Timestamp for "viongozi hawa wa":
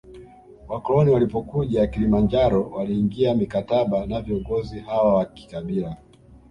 4.21-5.25